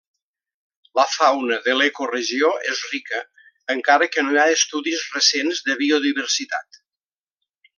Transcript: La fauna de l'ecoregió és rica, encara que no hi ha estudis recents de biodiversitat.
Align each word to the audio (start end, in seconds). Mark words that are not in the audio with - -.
La 0.99 1.03
fauna 1.15 1.57
de 1.67 1.75
l'ecoregió 1.81 2.49
és 2.71 2.81
rica, 2.93 3.21
encara 3.75 4.09
que 4.15 4.25
no 4.27 4.33
hi 4.39 4.43
ha 4.45 4.49
estudis 4.57 5.05
recents 5.19 5.63
de 5.69 5.77
biodiversitat. 5.83 6.85